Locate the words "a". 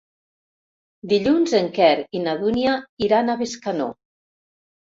3.29-3.39